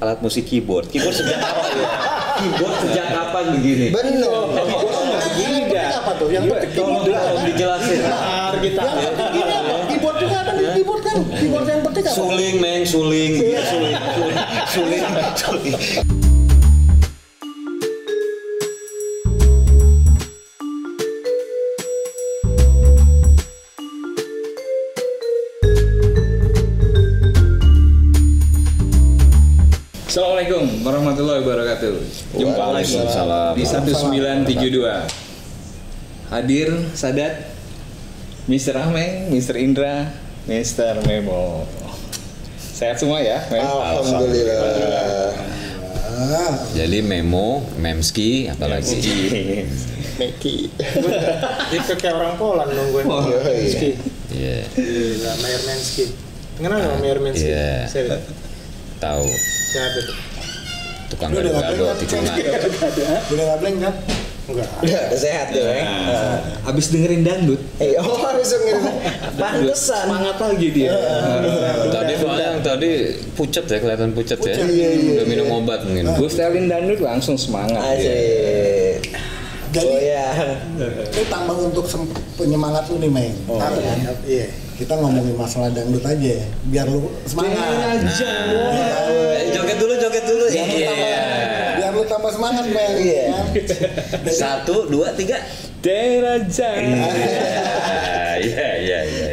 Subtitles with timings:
[0.00, 0.88] alat musik keyboard.
[0.92, 1.88] Keyboard sejak kapan ya?
[2.36, 3.86] Keyboard sejak kapan begini?
[3.92, 4.40] Bener.
[5.32, 5.88] Begini dah.
[6.04, 6.28] apa tuh?
[6.28, 8.00] Yang penting Tolong tolong dijelasin.
[8.04, 8.82] Benar kita.
[8.84, 9.74] Yang penting ini apa?
[9.88, 11.16] Keyboard juga di keyboard kan.
[11.40, 12.16] Keyboard yang penting apa?
[12.16, 13.96] Suling, meng, suling, Iya, suling,
[14.68, 15.04] suling,
[15.40, 15.74] suling,
[32.86, 33.52] Waalaikumsalam.
[33.58, 35.06] di 1972.
[36.26, 37.34] Hadir Sadat,
[38.46, 38.74] Mr.
[38.82, 39.54] Ameng, Mr.
[39.58, 40.10] Indra,
[40.46, 41.02] Mr.
[41.06, 41.66] Memo.
[42.58, 43.42] Sehat semua ya?
[43.50, 43.62] Mem?
[43.62, 45.34] Alhamdulillah.
[46.74, 48.98] Jadi Memo, Memski, apalagi?
[50.16, 50.72] Meki.
[51.76, 53.04] Itu kayak orang Poland nungguin.
[53.06, 54.00] Oh, Mensky.
[54.32, 56.04] Iya, Gila, Mayer Mensky.
[56.56, 57.52] Kenal nggak Mayer Mensky?
[57.52, 57.86] Iya.
[58.96, 59.28] Tahu
[59.72, 60.14] siapa itu?
[61.06, 62.34] Tukang gado-gado tikungan.
[63.26, 63.94] Udah nggak blank kan?
[64.46, 64.68] Enggak.
[64.78, 65.58] Udah, udah sehat tuh.
[65.58, 65.82] ya.
[65.82, 66.38] Nah,
[66.70, 68.94] abis dengerin dangdut, Eh, oh harus ngirim.
[69.34, 70.06] Pantesan.
[70.06, 70.94] semangat lagi dia.
[71.90, 72.90] Tadi soalnya yang tadi
[73.34, 74.54] pucet ya, kelihatan pucet ya.
[74.56, 76.14] Iya, iya, Udah minum obat mungkin.
[76.14, 77.82] Gue setelin dangdut langsung semangat.
[77.98, 78.06] dia.
[78.06, 78.96] Asik.
[79.66, 80.30] Jadi Oh ya.
[81.04, 81.84] itu tambah untuk
[82.38, 83.34] penyemangat lu nih, Meng.
[83.44, 83.66] Oh, iya.
[83.98, 84.16] kan?
[84.24, 84.46] Iya.
[84.76, 87.98] Kita ngomongin masalah dangdut aja ya, biar lu semangat.
[87.98, 90.44] Eh, joget dulu, joget dulu.
[90.46, 91.20] Biar lu tambah, Iya.
[91.76, 92.94] biar lu tambah semangat, Meng.
[92.98, 93.22] Iya.
[93.30, 93.46] kan?
[93.54, 95.38] Jadi, Satu, dua, tiga.
[95.78, 96.68] Deraja.
[98.42, 99.30] Iya, iya, iya.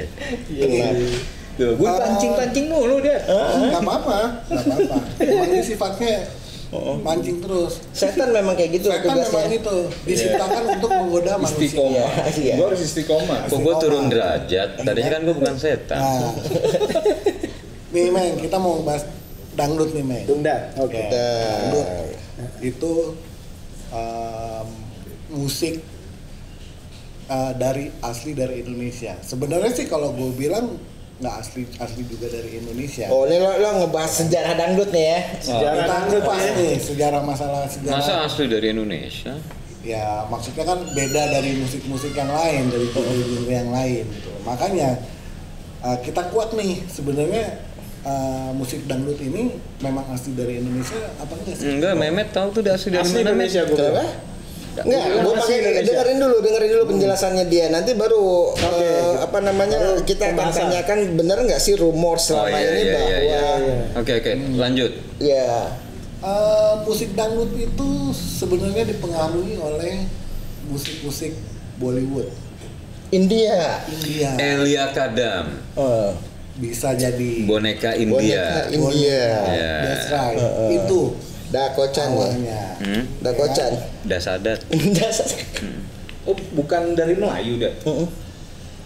[1.58, 3.18] Tuh, gue pancing-pancing mulu dia.
[3.26, 4.98] nggak apa-apa, nggak apa-apa.
[5.22, 6.30] Emang ini sifatnya
[7.02, 7.82] mancing terus.
[7.94, 9.58] Setan memang kayak gitu Setan memang tugasnya.
[9.62, 9.78] itu
[10.10, 11.66] diciptakan untuk menggoda manusia.
[11.70, 12.10] Istiqomah.
[12.14, 12.54] Iya, iya.
[12.58, 13.40] Gue harus istiqomah.
[13.50, 14.70] Kok gue turun derajat?
[14.82, 16.02] Tadinya kan gue bukan setan.
[16.02, 16.34] Nah,
[17.94, 19.06] nih Meng, kita mau bahas
[19.54, 20.26] dangdut nih Meng.
[20.26, 21.02] Dangdut, oke.
[21.10, 21.88] Dangdut
[22.60, 22.94] itu
[23.94, 24.68] um,
[25.34, 25.82] musik
[27.30, 29.18] uh, dari asli dari Indonesia.
[29.22, 30.78] Sebenarnya sih kalau gue bilang
[31.22, 33.08] nggak asli asli juga dari Indonesia.
[33.14, 35.20] Oh, ini lo, lo ngebahas sejarah dangdut nih ya.
[35.40, 36.52] Sejarah kita dangdut kupas ya.
[36.58, 38.02] nih sejarah masalah sejarah.
[38.02, 39.34] Masa asli dari Indonesia?
[39.84, 44.32] ya maksudnya kan beda dari musik-musik yang lain dari genre yang lain gitu.
[44.48, 44.96] makanya
[45.84, 47.60] uh, kita kuat nih sebenarnya
[48.04, 52.62] uh, musik dangdut ini memang asli dari Indonesia apa enggak sih Enggak, Memet tahu tuh
[52.62, 53.32] dia asli dari Asli mana?
[53.32, 53.76] Indonesia gue.
[53.76, 54.06] Kenapa?
[54.74, 57.66] Enggak, gue pakai dengerin dulu, dengerin dulu penjelasannya dia.
[57.70, 58.82] Nanti baru Oke.
[58.82, 62.82] eh, apa namanya Baru kita akan tanyakan bener nggak sih rumor Oh selama iya, ini
[62.82, 63.44] iya, bahwa iya, iya.
[63.62, 63.78] iya.
[64.02, 64.32] Oke, oke.
[64.58, 64.92] Lanjut.
[65.18, 65.50] ya
[66.24, 70.08] Uh, musik dangdut itu sebenarnya dipengaruhi oleh
[70.72, 71.36] musik-musik
[71.76, 72.32] Bollywood
[73.12, 73.84] India.
[73.92, 76.16] India Elia Kadam, Oh,
[76.54, 78.46] bisa jadi boneka boneka India.
[78.70, 79.24] India.
[79.50, 79.74] Iya.
[79.82, 80.70] That's right Uh, uh.
[80.70, 81.00] itu
[81.50, 82.10] Dakocan
[82.42, 82.62] ya.
[82.82, 83.04] Hmm?
[83.22, 83.72] Dakocan.
[84.06, 84.60] Dasadat.
[84.98, 85.30] Dasar.
[86.26, 87.74] Oh, bukan dari Melayu dah.
[87.86, 88.08] Heeh.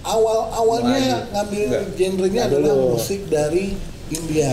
[0.03, 1.31] awal awalnya Melayu.
[1.35, 1.83] ngambil Enggak.
[1.99, 3.75] genrenya adalah musik dari
[4.07, 4.51] India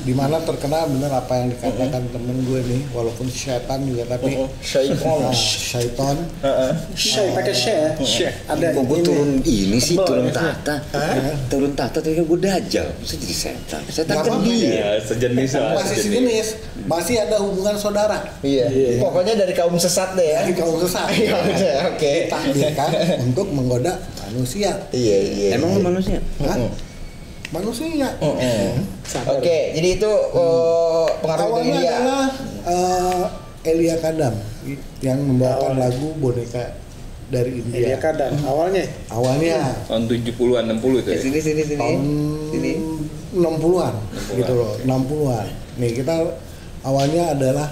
[0.00, 4.48] di mana terkenal bener apa yang dikatakan temen gue nih walaupun syaitan juga tapi Oh,
[4.58, 5.18] Syaiton.
[5.20, 6.16] nah, syaiton
[6.92, 8.30] Shay, pakai shay ya.
[8.46, 9.02] Ada gue ini.
[9.02, 10.32] turun ini sih, Tebal turun ya.
[10.32, 10.74] tahta.
[11.46, 12.86] Turun tahta tadi kan gue dajal.
[12.94, 13.82] Masa jadi setan?
[13.86, 14.70] Setan kan dia.
[14.70, 15.72] Ya, sejenis lah.
[15.76, 16.46] masih sejenis
[16.82, 18.66] masih ada hubungan saudara Iya.
[18.66, 18.88] Iya.
[18.98, 20.40] Pokoknya dari kaum sesat deh ya.
[20.42, 21.36] dari kaum sesat Iya,
[21.88, 22.12] oke.
[22.24, 22.88] ditakdirkan
[23.22, 25.48] untuk menggoda manusia Iya, iya.
[25.54, 26.18] Emang manusia?
[26.40, 26.56] Hah?
[27.50, 28.78] Manusia Heeh.
[29.02, 29.36] Sabar.
[29.36, 31.90] Oke, jadi itu oh, pengaruh dari awalnya India.
[31.92, 32.24] adalah
[32.64, 33.24] eh,
[33.66, 34.34] Elia Kadam
[35.00, 35.82] yang membawakan Awal.
[35.90, 36.78] lagu boneka
[37.26, 38.32] dari Elia India Kadam.
[38.40, 41.18] Awalnya awalnya Tahun 70-an, 60 itu ya.
[41.20, 41.78] Sini sini sini.
[41.78, 42.00] tahun
[42.50, 42.72] Sini.
[43.30, 43.94] 60-an
[44.34, 45.46] gitu loh 60-an
[45.78, 46.34] nih kita
[46.82, 47.70] awalnya adalah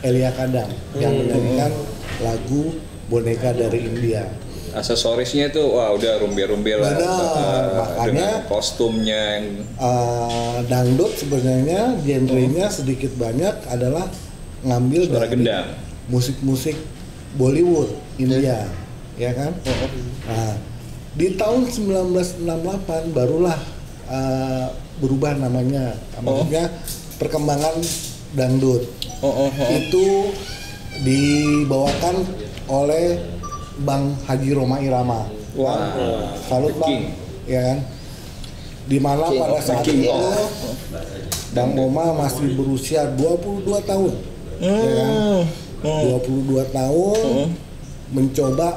[0.00, 1.26] Elia Kadam yang Hmm.
[1.26, 1.72] menyanyikan
[2.18, 4.30] lagu boneka dari India
[4.74, 6.92] Aksesorisnya itu wah udah rumbe-rumbe lah.
[6.92, 9.20] Eh, makanya- dengan kostumnya.
[9.36, 9.46] yang
[9.78, 14.06] Eh, dangdut sebenarnya genrenya sedikit banyak adalah
[14.60, 15.66] ngambil suara dari gendang.
[16.08, 16.74] musik-musik
[17.36, 18.66] Bollywood India
[19.14, 19.52] ya kan?
[20.26, 20.54] Nah
[21.14, 23.58] di tahun 1968 barulah
[24.08, 24.66] eh,
[24.98, 25.94] berubah namanya.
[26.18, 26.70] Maksudnya
[27.18, 27.76] perkembangan
[28.34, 28.82] dangdut.
[29.18, 29.68] Oh, oh, oh.
[29.74, 30.06] itu
[31.02, 32.22] dibawakan
[32.68, 33.18] oleh
[33.82, 35.26] Bang Haji Roma Irama.
[35.58, 35.90] Wah,
[36.46, 37.02] salut The bang.
[37.48, 37.78] Ya kan?
[38.88, 40.06] Di mana King pada saat King.
[40.06, 40.12] itu.
[41.54, 44.12] Bang Roma masih berusia 22 tahun.
[44.58, 45.12] Ya kan?
[45.78, 46.02] Hmm.
[46.26, 47.18] 22 tahun
[48.10, 48.68] mencoba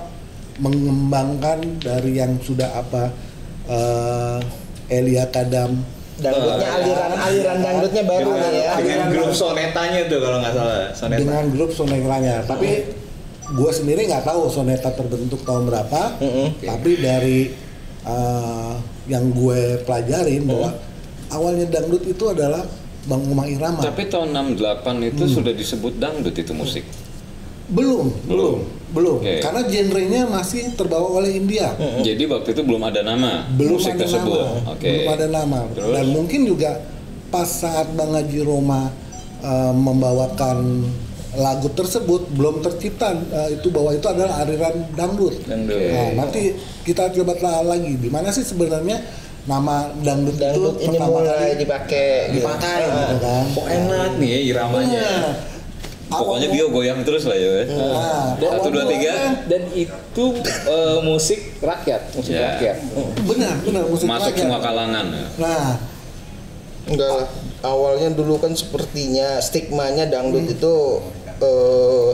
[0.61, 3.09] mengembangkan dari yang sudah apa
[3.65, 4.39] eh,
[4.91, 5.81] Elia Kadam.
[6.21, 8.71] Dangdutnya Oh, aliran aliran dangdutnya baru dengan, ya.
[8.77, 12.69] dengan grup sonetanya tuh kalau nggak salah soneta dengan grup sonetanya tapi
[13.51, 16.01] gue sendiri nggak tahu soneta terbentuk tahun berapa
[16.57, 17.51] tapi dari
[18.03, 18.75] uh,
[19.05, 20.69] yang gue pelajarin bahwa
[21.29, 22.63] awalnya dangdut itu adalah
[23.01, 26.85] Bang Umar Irama Tapi tahun 68 itu sudah disebut dangdut itu musik.
[27.71, 28.57] belum belum
[28.91, 29.39] belum Oke.
[29.39, 31.71] karena genrenya masih terbawa oleh India
[32.03, 34.43] Jadi waktu itu belum ada nama belum musik ada tersebut.
[34.43, 34.91] nama Oke.
[34.91, 35.93] belum ada nama Terus?
[35.95, 36.71] dan mungkin juga
[37.31, 38.91] pas saat Bang Haji Roma
[39.39, 40.83] uh, membawakan
[41.33, 45.39] lagu tersebut belum tercipta uh, itu bahwa itu adalah aliran dangdut.
[45.43, 45.79] Dangdut.
[45.79, 46.51] Nah, nanti
[46.83, 48.99] kita coba telah lagi di mana sih sebenarnya
[49.41, 53.43] nama dangdut, Dangdut itu ini pertama mulai kali dipakai dipakai gitu kan.
[53.49, 55.07] kok enak nih ya iramanya
[56.11, 57.63] Nah, Pokoknya dia goyang terus lah ya.
[57.71, 59.47] Nah, Satu dua tiga.
[59.47, 60.23] dan itu
[60.67, 62.51] eh, musik rakyat musik Ya.
[62.51, 62.77] rakyat
[63.23, 64.43] Benar, benar musik Masuk rakyat.
[64.43, 65.05] semua kalangan.
[65.07, 65.25] ya.
[65.39, 65.67] Nah,
[66.83, 67.27] Enggak lah.
[67.63, 70.99] Awalnya dulu kan sepertinya stigmanya dangdut itu
[71.41, 72.07] eh,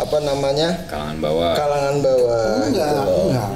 [0.00, 0.68] apa namanya?
[0.88, 1.52] Kalangan bawah.
[1.56, 2.44] kalangan bawah.
[2.68, 3.16] enggak, gitu.
[3.28, 3.50] enggak.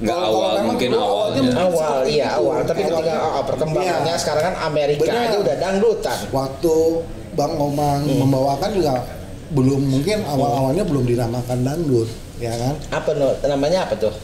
[0.00, 1.42] Enggak awal, mungkin awalnya.
[1.60, 2.58] Awal, seperti iya awal.
[2.64, 2.96] Tapi Awalnya.
[3.04, 4.22] ketika oh, perkembangannya Iya.
[4.22, 5.28] sekarang kan Amerika Benar.
[5.28, 6.18] aja udah dangdutan.
[6.32, 6.76] waktu
[7.36, 8.94] Bang Omang membawakan juga
[9.52, 12.08] belum mungkin awal-awalnya belum dinamakan dangdut,
[12.40, 12.74] ya kan?
[12.90, 14.14] Apa no, namanya apa tuh?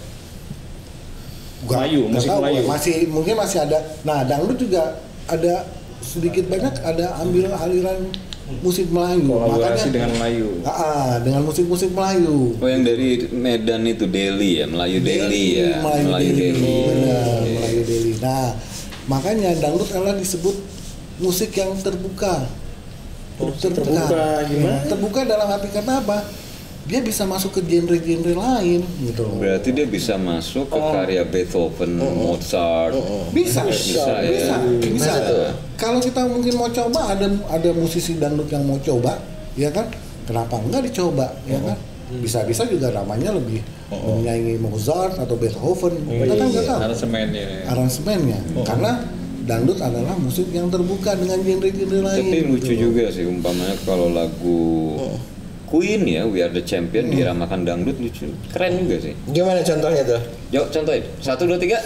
[1.66, 2.62] Gua Melayu, musik tahu, Melayu.
[2.64, 3.78] Masih mungkin masih ada.
[4.06, 4.96] Nah, dangdut juga
[5.28, 5.66] ada
[6.00, 8.06] sedikit banyak ada ambil aliran
[8.62, 9.26] musik Melayu.
[9.26, 12.54] kolaborasi dengan Melayu Ah, dengan musik-musik Melayu.
[12.56, 16.76] Oh yang dari Medan itu Delhi ya, Melayu Delhi ya, Melayu Delhi.
[16.86, 17.50] Benar, Oke.
[17.58, 18.12] Melayu Delhi.
[18.22, 18.54] Nah,
[19.10, 20.54] makanya dangdut adalah disebut
[21.18, 22.46] musik yang terbuka.
[23.36, 24.80] terbuka gimana?
[24.88, 26.18] Terbuka dalam arti kata apa?
[26.86, 29.42] Dia bisa masuk ke genre-genre lain gitu loh.
[29.42, 30.78] Berarti dia bisa masuk Oh.
[30.78, 32.94] ke karya Beethoven, Mozart.
[33.34, 34.22] Bisa, Bisa, ya.
[34.22, 34.94] bisa, bisa.
[34.94, 35.12] Bisa.
[35.74, 39.18] Kalau kita mungkin mau coba, ada ada musisi dangdut yang mau coba,
[39.58, 39.90] ya kan?
[40.26, 41.74] Kenapa enggak dicoba, ya kan?
[42.22, 46.06] Bisa-bisa juga namanya lebih menyaingi Mozart atau Beethoven.
[46.06, 49.02] Kita kan nggak tahu aransemennya aransemennya, karena
[49.42, 52.22] dangdut adalah musik yang terbuka dengan genre-genre lain.
[52.30, 52.90] Tapi lucu gitu.
[52.90, 54.58] juga sih umpamanya kalau lagu
[55.66, 59.14] Queen ya, We Are the Champion diramakan dangdut lucu, keren juga sih.
[59.26, 60.20] Gimana contohnya tuh?
[60.50, 61.78] Yuk contohin, satu dua tiga.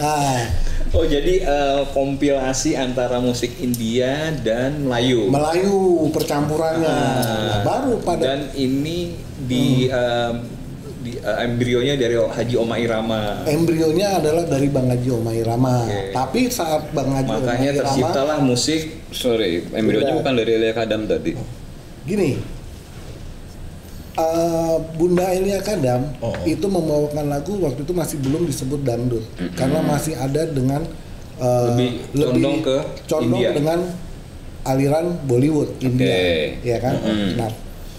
[0.00, 0.34] Nah,
[0.96, 5.78] oh jadi eh, kompilasi antara musik India dan Melayu Melayu
[6.10, 7.62] percampurannya Ah.
[7.62, 10.34] baru pada dan ini di em,
[11.00, 15.86] di eh, embrionya dari Haji Oma Irama embrionya adalah dari Bang Haji Oma Irama.
[15.86, 16.10] Oke.
[16.10, 21.04] Tapi saat Bang Haji Oma makanya Irama terciptalah musik Sorry, embrionya bukan dari Elia Kadam
[21.04, 21.34] tadi.
[22.02, 22.38] gini.
[24.12, 26.34] eh, Bunda Elia Kadam Oh.
[26.44, 29.22] itu membawakan lagu waktu itu masih belum disebut dangdut
[29.54, 30.82] karena masih ada dengan
[31.36, 32.76] eh, Lebih condong ke
[33.06, 33.52] condong India.
[33.52, 33.78] dengan
[34.62, 37.32] aliran Bollywood India ya kan Mm-mm.
[37.34, 37.48] nah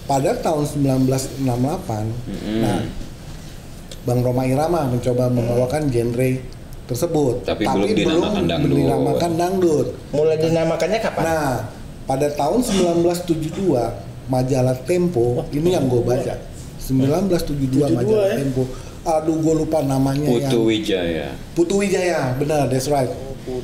[0.05, 1.41] pada tahun 1968
[2.59, 2.79] nah
[4.01, 6.29] Bang Roma Irama mencoba membawakan genre
[6.91, 8.75] tersebut Tapi belum dinamakan dangdut.
[8.75, 11.23] dinamakan dangdut Mulai dinamakannya kapan?
[11.23, 11.51] Nah,
[12.03, 16.35] pada tahun 1972 majalah Tempo ini yang gue baca.
[16.79, 18.37] 1972 majalah ya?
[18.43, 18.63] Tempo.
[19.01, 21.27] Aduh, gue lupa namanya Putu yang Wijaya.
[21.57, 23.09] Putu Wijaya, benar, that's right.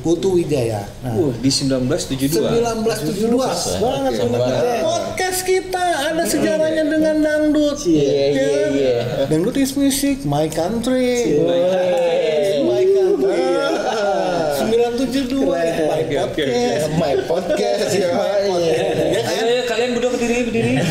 [0.02, 0.82] Putu Wijaya.
[1.06, 3.30] Nah, uh, di 1972 1972.
[3.78, 4.82] banget banget.
[4.82, 7.78] Podcast kita ada sejarahnya dengan dangdut.
[7.86, 8.70] Iya, Ya iya, kan?
[8.74, 8.96] iya.
[9.30, 11.38] Dangdut is music, my country.
[11.38, 12.66] Wey.
[12.66, 13.58] My country.
[15.18, 15.66] 972 my
[15.98, 16.44] Oke, oke, oke.
[16.44, 16.86] podcast.
[16.94, 18.10] My podcast ya.
[19.28, 20.72] Ayo, kalian berdua berdiri, berdiri.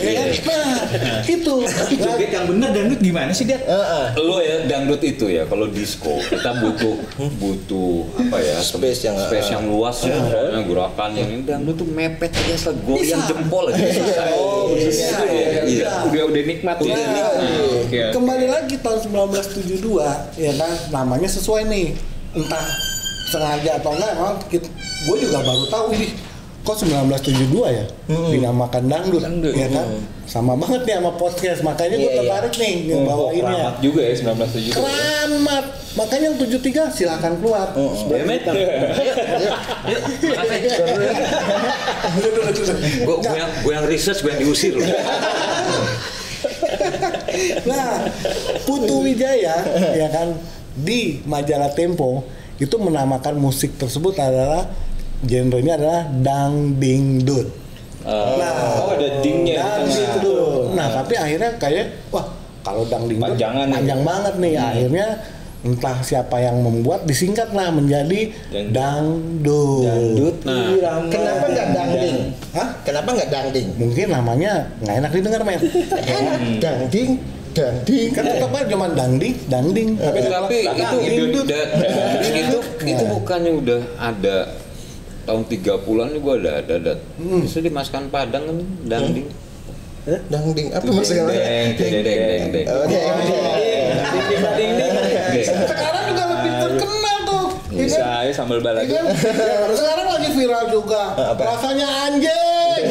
[0.00, 0.26] Ya kan?
[0.42, 0.80] Nah,
[1.22, 1.54] itu.
[1.92, 4.06] joget yang bener dangdut gimana sih dia Heeh.
[4.18, 6.96] Lo ya dangdut itu ya kalau disco kita butuh
[7.36, 11.86] butuh apa ya Space yang- space yang luas ya soalnya gerakan yang ini dangdut tuh
[11.86, 13.78] mepet aja asal goyang jempol aja.
[14.34, 15.62] Oh, bisa ya.
[15.62, 15.88] Iya.
[16.08, 16.96] udah udah nikmat ya.
[16.96, 18.00] Oke, oke.
[18.10, 21.94] Kembali lagi tahun 1972 ya kan namanya sesuai nih
[22.32, 22.64] entah
[23.30, 24.34] sengaja atau enggak emang
[25.06, 26.08] gue juga baru tahu ini.
[26.60, 27.84] Kok 1972 ya?
[28.04, 29.54] Dinamakan dangdut, Dangdut.
[29.56, 29.86] ya kan?
[30.30, 32.18] sama banget nih sama podcast makanya gue Iya, iya.
[32.22, 35.64] tertarik nih Oh, ngebawainnya keramat juga ya 1972 keramat!
[35.90, 37.66] Makanya yang 73 silahkan keluar.
[37.74, 38.46] Ya, Met.
[43.00, 44.86] Gue gue yang gue yang research, gue yang diusir loh.
[47.64, 48.04] Nah,
[48.64, 49.60] Putu Wijaya
[49.92, 50.36] ya kan
[50.76, 52.24] di majalah Tempo
[52.60, 54.68] itu menamakan musik tersebut adalah
[55.24, 57.48] genrenya adalah dangdingdut.
[58.04, 59.76] oh ada dingnya di tengah.
[59.84, 60.64] Dangdingdut.
[60.76, 62.24] Nah, tapi akhirnya kayak wah
[62.60, 63.74] kalau dangdingdut Panjangan nih.
[63.80, 64.54] panjang banget nih.
[64.56, 65.06] Akhirnya
[65.60, 68.32] entah siapa yang membuat disingkat lah menjadi
[68.72, 69.84] dangdut.
[69.84, 70.72] Dangdut Nah.
[70.72, 71.08] irama.
[71.12, 72.16] Kenapa nggak dangding?
[72.56, 72.68] Hah?
[72.80, 73.68] Kenapa nggak dangding?
[73.76, 75.60] Mungkin namanya nggak enak didengar men.
[75.92, 77.10] Enak, dangding,
[77.52, 78.08] dangding.
[78.10, 79.88] kan tetap aja cuma dangding, dangding.
[79.94, 81.44] Tapi tapi itu dangdut.
[81.44, 81.90] da- da-
[82.22, 84.36] itu itu bukannya udah ada
[85.22, 86.92] tahun 30-an juga ada ada ada.
[87.18, 89.26] Bisa dimasukkan Padang kan dangding.
[90.26, 91.28] Dangding apa maksudnya?
[91.28, 92.66] Deng, deng, deng, deng.
[92.66, 93.04] Oh, deng,
[94.72, 95.04] deng.
[95.44, 97.44] Sekarang juga lebih terkenal tuh.
[97.68, 98.24] ya Bisa kan?
[98.24, 98.88] ya sambal balado.
[98.88, 99.04] kan?
[99.70, 101.02] Sekarang lagi viral juga.
[101.36, 102.82] Rasanya anjing.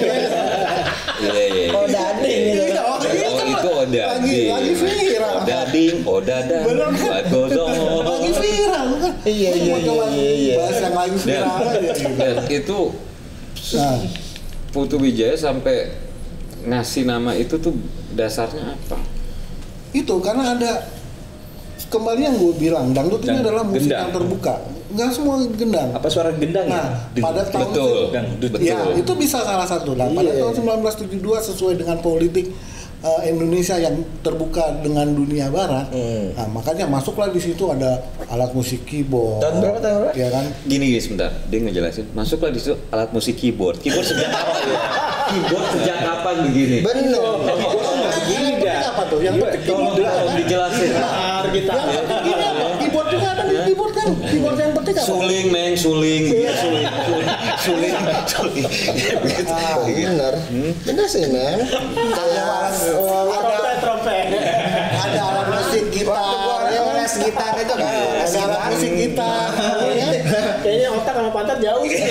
[1.19, 1.65] Iya iya.
[1.69, 2.63] Oh daging gitu.
[2.63, 3.47] Iya, oh, iya, Oh kan?
[3.49, 4.03] itu Oda.
[4.13, 5.35] Lagi lagi viral.
[5.91, 7.23] Odading, Odadang, Bener kan?
[8.05, 9.13] Lagi viral kan?
[9.23, 10.53] Iya, iya, iya, iya.
[10.57, 11.57] Bahas yang lagi viral
[12.15, 12.79] dan itu
[13.69, 13.97] Nah,
[14.69, 15.93] Putu Wijaya sampai
[16.61, 17.73] ngasih nama itu tuh
[18.11, 18.97] dasarnya apa?
[19.89, 20.85] itu karena ada
[21.87, 24.01] kembali yang gue bilang dangdut ini adalah musik gendang.
[24.03, 24.53] yang terbuka
[24.89, 26.73] nggak semua gendang Apa suara gendang ya?
[26.75, 27.23] nah Deng.
[27.23, 28.49] pada tahun Betul, Dangdut.
[28.53, 28.65] betul.
[28.65, 30.45] ya itu bisa salah satu nah pada Iya.
[30.45, 30.53] tahun
[30.85, 31.17] 1972
[31.49, 32.53] sesuai dengan politik
[33.01, 36.31] uh, Indonesia yang terbuka dengan dunia barat Hmm.
[36.33, 40.13] nah makanya masuklah di situ ada alat musik keyboard Tahun berapa, tahun berapa?
[40.13, 42.05] ya kan Gini guys, sebentar, dia ngejelasin.
[42.11, 43.79] Masuklah di situ alat musik keyboard.
[43.79, 44.79] Keyboard sejak kapan ya?
[45.29, 46.77] Keyboard sejak kapan begini?
[46.81, 47.21] Bener.
[48.29, 50.89] Yang penting apa tuh yang penting Tolong tolong dijelasin.
[50.93, 51.73] Benar kita.
[52.19, 52.65] Ini apa?
[52.77, 53.43] keyboard juga ada
[54.17, 57.27] keyboard kan yang penting apa Suling, neng, suling, Iya, suling, suling,
[57.59, 57.93] suling,
[58.25, 58.65] suling.
[59.21, 59.51] Begitu.
[59.51, 60.33] Ah, Bener.
[60.83, 61.23] Bener sih.
[61.25, 64.25] Kayak Trompet trompet.
[64.91, 67.93] ada alat musik gitar yang les gitar itu kan.
[68.19, 69.49] ada alat musik gitar
[69.89, 70.09] ya?
[70.59, 72.03] Kayaknya otak sama pantat jauh sih.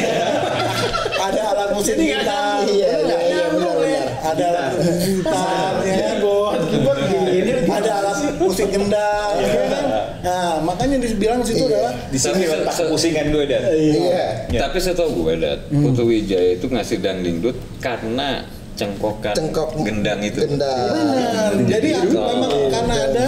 [1.18, 4.06] ada alat musik gitar Iya, iya, iya, benar, benar.
[4.24, 5.94] ada alat musik gitar ya?
[5.98, 7.36] Keyboard, keyboard gini.
[7.68, 9.84] ada alat musik gendang ya kan?
[10.18, 13.60] Nah makanya dibilang situ adalah Di sini Tapi letak pusingan gue dan.
[13.70, 14.26] Iya.
[14.50, 14.60] Ya.
[14.66, 18.42] Tapi setahu gue, Dat, Putu Wijaya itu ngasih dangdingdut karena
[18.78, 20.38] cengkokan Cengkok gendang itu.
[20.46, 20.86] Gendang.
[20.94, 23.24] benar jadi memang karena ada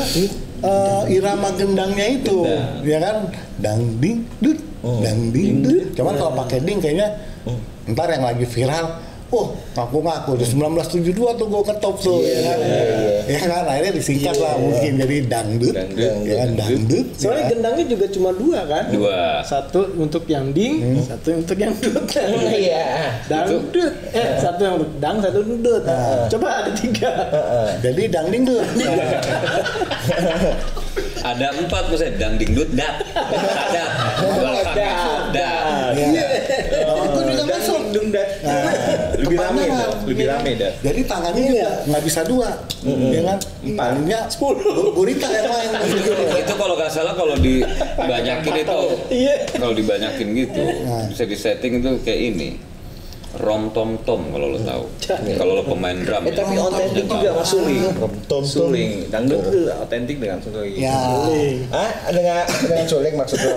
[0.62, 2.86] eh, irama gendangnya itu Gendang.
[2.86, 3.16] ya kan
[3.58, 7.18] dang ding dut dang ding dut cuman kalau pakai ding kayaknya
[7.90, 8.86] ntar yang lagi viral
[9.30, 12.58] Oh, ngaku ngaku di 1972 tuh gue ketop tuh, ya kan?
[13.30, 16.14] Ya kan, akhirnya disingkat lah mungkin jadi dangdut, Dangdut.
[16.26, 17.06] ya kan, dangdut.
[17.14, 18.84] Soalnya ya gendangnya juga cuma dua kan?
[18.90, 19.38] Dua.
[19.46, 22.02] Satu untuk yang ding, satu untuk yang dut.
[22.60, 23.22] Iya.
[23.30, 23.70] Dangdut.
[24.10, 25.82] Eh, satu yang untuk dang, satu untuk dut.
[26.26, 27.12] Coba ada tiga.
[27.78, 28.58] Jadi dangding tuh.
[31.20, 33.04] Ada empat maksudnya dangdingdut, dat,
[33.70, 33.90] dat,
[34.24, 34.88] belakangnya
[35.36, 35.92] dat.
[35.92, 36.26] Ya.
[37.04, 37.80] Itu juga masuk.
[37.92, 38.28] Dung dat.
[39.30, 39.88] Nah, Lebih rame dah.
[40.02, 40.72] Lebih rame dah.
[40.80, 42.48] Jadi tangannya juga nggak bisa dua,
[42.84, 43.38] ya kan?
[43.76, 44.90] Palingnya sepuluh.
[44.90, 45.70] Gurita yang main.
[46.42, 48.78] itu kalau nggak salah kalau dibanyakin itu
[49.10, 49.34] Iya.
[49.54, 50.62] kalau dibanyakin gitu
[51.06, 52.50] bisa disetting itu kayak ini
[53.30, 54.84] rom tom tom kalau lo tahu
[55.38, 57.78] kalau lo pemain drum Eh tapi otentik juga mas suling.
[58.26, 59.06] Tom Suling.
[59.06, 60.74] Dangdut itu otentik dengan suling.
[60.74, 60.98] Ya.
[61.70, 63.54] Ah, dengan dengan suling maksud lo?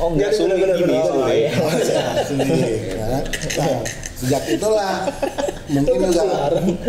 [0.00, 1.52] Oh enggak suling ini suling.
[4.16, 5.04] Ya sejak itulah
[5.68, 6.48] mungkin juga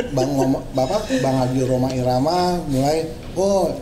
[0.09, 0.29] bang
[0.71, 3.03] bapak bang Haji Roma Irama mulai
[3.35, 3.75] oh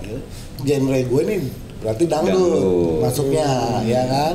[0.66, 1.40] genre gue nih
[1.78, 2.98] berarti dangdut, Dangdut.
[3.06, 3.46] masuknya
[3.86, 4.34] ya kan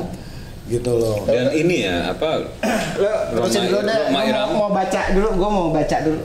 [0.63, 2.47] gitu loh dan ini ya apa
[2.95, 3.99] Lo terusin dulu deh.
[4.07, 6.21] Roma Irama mau baca dulu, gua mau baca dulu.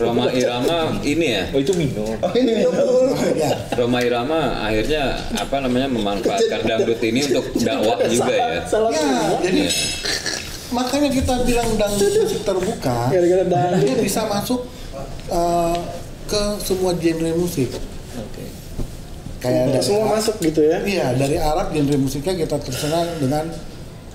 [0.00, 2.08] Roma Irama ini ya Oh itu minum.
[2.16, 3.12] Oh, ini minum dulu.
[3.42, 9.00] ya Roma Irama akhirnya apa namanya memanfaatkan dangdut ini untuk dakwah juga ya Salah ya
[9.04, 9.36] semua.
[9.44, 9.70] jadi Iya.
[10.70, 13.82] Makanya kita bilang dangdut musik terbuka Gara-gara dangdut.
[13.82, 14.66] dia bisa masuk
[15.28, 15.76] uh,
[16.26, 17.70] ke semua genre musik
[18.14, 18.44] Oke.
[19.42, 20.78] kayak ada Semua masuk gitu ya.
[20.82, 23.44] Iya, dari Arab genre musiknya kita terkenal dengan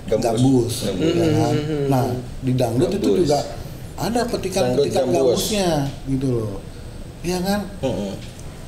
[0.06, 0.86] gambus.
[0.86, 1.12] Gambus.
[1.18, 1.54] ya kan?
[1.90, 2.06] Nah,
[2.40, 3.42] di dangdut itu juga
[3.98, 6.60] ada petikan-petikan gambusnya gitu loh.
[7.26, 7.60] Iya kan?
[7.82, 8.12] Heeh.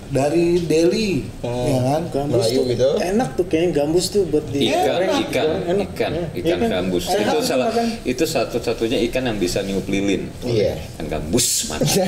[0.08, 1.68] Dari Delhi, Hmm.
[1.68, 2.02] ya kan?
[2.08, 2.88] Gambus Melayu tuh gitu.
[2.98, 5.10] enak tuh kayaknya gambus tuh buat di ikan goreng.
[5.20, 5.84] ikan Enak.
[5.86, 6.24] ikan Iya.
[6.32, 6.68] ikan Iya kan?
[6.70, 7.86] gambus Enak itu salah makan.
[8.02, 10.80] itu satu-satunya ikan yang bisa niup lilin Iya.
[10.96, 12.00] kan gambus mati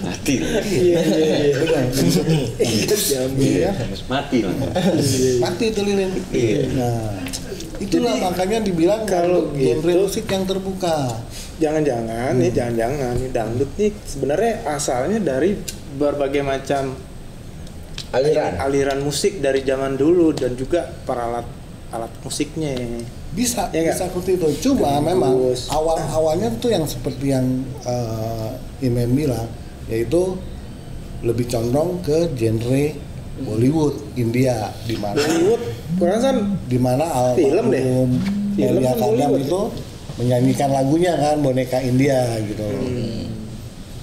[0.00, 0.34] mati
[0.64, 1.80] Iya iya iya.
[3.38, 3.70] Iya, ya.
[4.06, 4.38] mati.
[5.38, 6.10] Mati itu lilin.
[6.30, 6.60] Iya.
[6.72, 7.20] Nah,
[7.78, 11.20] itulah makanya dibilang kalau genre gitu- musik yang terbuka.
[11.58, 15.58] Jangan-jangan nih, jangan-jangan nih dangdut nih sebenarnya asalnya dari
[15.98, 16.94] berbagai macam
[18.08, 18.56] Aliran.
[18.56, 21.46] aliran musik dari zaman dulu dan juga para alat
[21.92, 22.72] alat musiknya.
[23.28, 23.92] Bisa, nggak?
[23.92, 24.48] bisa seperti itu.
[24.70, 25.68] Cuma memang Gambus.
[25.68, 27.44] awal-awalnya tuh yang seperti yang
[27.84, 29.44] uh, Imam bilang,
[29.92, 30.40] yaitu
[31.20, 32.84] lebih condong ke genre
[33.38, 35.62] Bollywood India di mana Bollywood
[36.00, 37.04] kurang kan di mana
[37.36, 37.84] Film deh.
[38.56, 39.44] Elia kan Kadam Bollywood.
[39.44, 39.60] itu
[40.18, 43.27] menyanyikan lagunya kan boneka India gitu Hmm.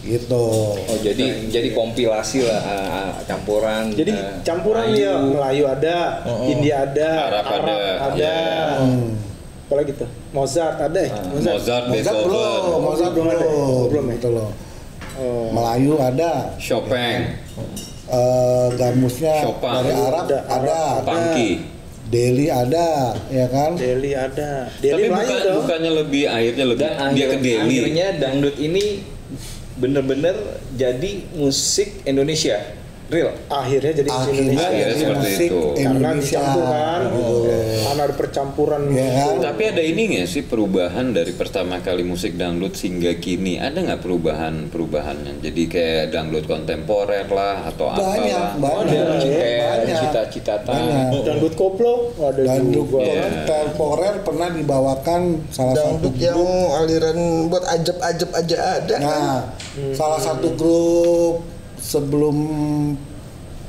[0.07, 0.45] Gitu
[0.77, 3.89] Oh jadi jadi kompilasi lah ah, ah, campuran.
[3.89, 5.01] jadi ah, campuran Melayu.
[5.01, 5.97] ya Melayu ada
[6.45, 7.75] India ada Arab ada.
[8.03, 8.37] ada Iya.
[8.79, 9.09] Hmm.
[9.65, 13.43] apa lagi tuh Mozart ada ya Mozart, Mozart, Mozart Beethoven, belum, Mozart Belum belum, ada
[13.43, 13.49] ya?
[13.51, 14.13] Oh, belum ya?
[14.13, 14.49] gitu loh.
[15.15, 15.47] Oh.
[15.49, 17.19] Melayu ada, Chopin,
[18.05, 19.71] eh, gamusnya Chopin.
[19.73, 21.49] dari Arab Ada, ada, Arab Funky.
[22.05, 22.89] Delhi ada,
[23.27, 23.73] ya kan?
[23.73, 27.77] Delhi ada Tapi Delhi Melayu bukan, bukannya lebih akhirnya lebih Dan dia ke akhir- Delhi.
[27.79, 28.85] akhirnya dangdut ini
[29.75, 30.35] bener-bener
[30.79, 32.63] jadi musik Indonesia
[33.07, 33.29] real.
[33.47, 35.61] akhirnya jadi musik Akhirnya Indonesia Akhirnya jadi seperti musik itu.
[35.75, 36.25] karena Indonesia.
[36.35, 37.37] dicampur kan gitu.
[37.85, 39.33] karena ada percampuran Iya kan?
[39.45, 43.53] Tapi ada ini nggak sih perubahan dari pertama kali musik dangdut hingga kini?
[43.57, 45.33] Ada nggak perubahan perubahannya?
[45.39, 48.83] Jadi kayak dangdut kontemporer lah atau Banyak, apalah?
[48.83, 49.97] banyak, Ada kayak banyak.
[50.01, 51.21] cita-cita Banyak.
[51.21, 53.21] dangdut koplo ada Dangdut juga Iya.
[53.21, 56.41] kontemporer pernah dibawakan salah satu Dangdut yang
[56.75, 59.21] aliran buat ajab-ajab aja ada kan?
[59.21, 59.39] Nah,
[59.91, 61.35] salah satu grup
[61.85, 62.37] sebelum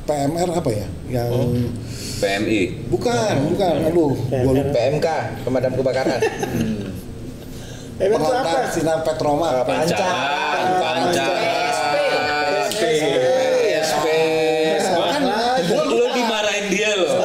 [0.08, 0.86] PMR apa ya?
[1.12, 1.30] Yang
[2.16, 2.88] PMI.
[2.88, 3.74] bukan, bukan.
[3.92, 4.72] Aduh, gua lupa.
[4.72, 5.08] PMK,
[5.44, 6.20] pemadam kebakaran.
[7.96, 9.64] itu apa Pengantar Sinar Petroma.
[9.64, 11.36] Pancaran, pancaran.
[11.48, 11.96] PSP.
[12.76, 14.06] PSP.
[14.84, 15.22] Kan
[15.72, 17.16] Lu, lu dimarahin dia loh.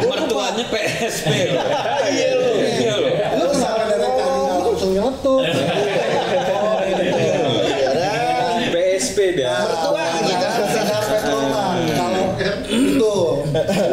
[0.00, 1.64] Mertuanya PSP loh.
[2.08, 2.56] Iya loh.
[2.56, 3.12] Iya loh.
[3.36, 5.40] lu kenapa dari tadi nggak langsung nyeletuk?
[8.72, 9.60] PSP dah.
[9.60, 10.46] Mertua gitu.
[10.72, 11.64] Sinar Petroma.
[11.84, 12.24] Kalau
[12.70, 13.14] itu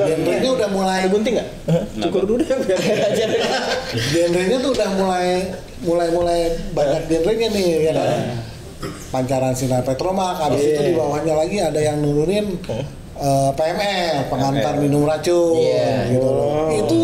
[0.08, 0.70] genrenya udah
[1.08, 1.50] mulai gunting nggak?
[2.04, 2.80] Cukur dulu deh biar
[4.14, 5.28] genrenya tuh udah mulai
[5.80, 6.40] mulai mulai
[6.76, 8.20] banyak genrenya nih ya kan?
[9.08, 12.60] Pancaran sinar petromak habis itu di bawahnya lagi ada yang nurunin
[13.16, 16.12] eh, PMR pengantar minum racun Iya.
[16.12, 16.68] gitu loh.
[16.68, 17.00] Oh, itu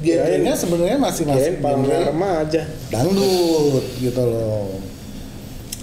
[0.00, 0.22] iya.
[0.22, 4.70] genrenya sebenarnya masih masih genre remaja dangdut gitu loh.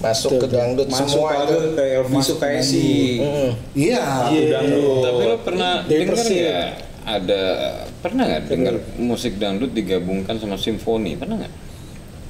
[0.00, 1.76] Masuk ke dangdut Masuk semua itu.
[1.76, 3.20] ke Elvi Sukaisi.
[3.20, 3.50] Mm-mm.
[3.76, 4.00] iya.
[4.32, 5.04] Dangdut.
[5.04, 6.40] Tapi lo pernah Persik.
[6.40, 6.68] nggak
[7.12, 7.42] ada
[7.98, 11.54] pernah nggak dengar musik dangdut digabungkan sama simfoni pernah nggak?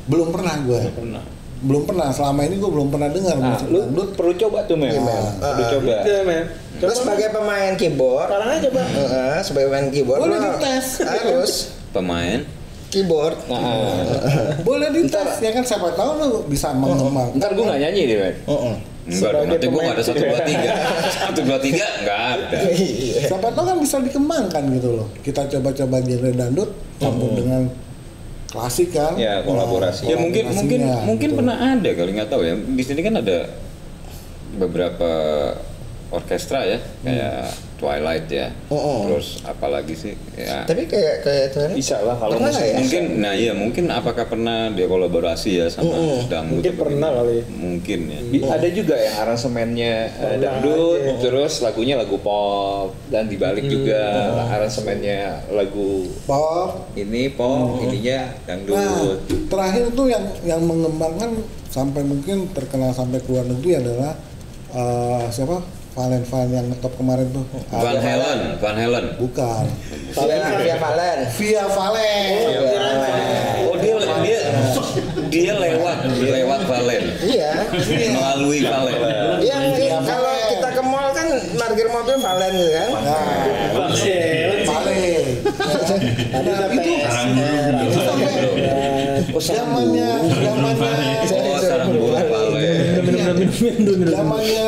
[0.03, 1.25] belum pernah gue Pernah.
[1.61, 4.75] belum pernah selama ini gue belum pernah dengar Nah, musik lu dangdut perlu coba tuh
[4.75, 4.91] men.
[4.91, 5.23] Iya, men.
[5.37, 5.95] Perlu Ah, coba.
[6.03, 10.39] Iya, men Lu coba sebagai pemain keyboard, sekarang aja bang Heeh, sebagai pemain keyboard Boleh
[10.41, 10.87] dites.
[11.03, 11.53] harus
[11.91, 12.41] Pemain
[12.89, 13.37] keyboard.
[13.47, 18.17] Nah, boleh dites ya kan siapa tahu lu bisa mengembang ntar gue nggak nyanyi deh
[18.19, 18.35] men.
[18.47, 18.75] Heeh.
[19.09, 20.71] Enggak dong Sebagai nanti gue nggak ada satu dua tiga.
[21.21, 22.59] Satu dua tiga nggak ada.
[22.69, 23.21] Iya.
[23.29, 25.09] siapa tahu kan bisa dikembangkan gitu loh.
[25.25, 27.63] Kita coba-coba genre dangdut campur dengan
[28.51, 29.15] klasik kan.
[29.17, 30.11] Ya, kolaborasi.
[30.11, 31.39] ya mungkin mungkin Kolaborasinya, mungkin gitu.
[31.39, 32.55] pernah ada kali nggak tahu ya.
[32.59, 33.39] Di sini kan ada
[34.59, 35.11] beberapa
[36.11, 38.99] orkestra ya kayak Twilight ya Oh, oh.
[39.09, 41.71] terus apalagi sih ya Tapi kayak kayak itu kan.
[41.73, 42.77] Bisa lah kalau Pernah ya?
[42.77, 46.29] mungkin nah iya mungkin apakah pernah dia kolaborasi ya sama Mm-mm.
[46.29, 47.39] dangdut Mungkin pernah kali.
[47.51, 51.13] mungkin ya Bi- Ada juga yang aransemennya Pernah dangdut, aja.
[51.19, 54.01] terus lagunya lagu pop dan dibalik juga
[54.51, 59.19] aransemennya lagu pop ini pop, ininya nah dangdut.
[59.49, 64.13] terakhir tuh yang yang mengembangkan sampai mungkin terkenal sampai ke luar negeri adalah
[64.71, 67.45] eh, siapa Valen Valen yang ngetop kemarin tuh.
[67.69, 69.05] Van Ada- Halen Van Halen.
[69.21, 69.65] Bukan.
[70.17, 71.19] Via Via Valen.
[71.37, 72.33] Via Valen.
[73.69, 74.41] Oh dia dia
[75.29, 77.05] dia lewat lewat Valen.
[77.21, 77.53] Iya.
[78.17, 78.97] melalui Valen.
[79.45, 79.65] Yang
[80.09, 82.89] kalau kita ke mall kan parkir mobil Valen gitu kan.
[82.97, 83.93] nah
[84.65, 85.25] Valen.
[86.33, 86.93] Nah itu
[87.85, 88.35] itu sampai
[89.37, 90.89] zamannya zamannya
[91.29, 93.05] oh sarang burung Valen.
[94.09, 94.65] Zamannya